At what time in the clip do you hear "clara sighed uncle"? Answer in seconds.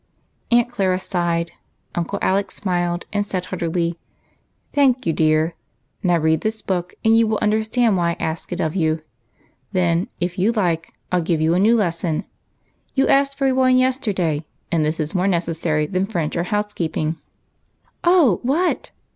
0.71-2.17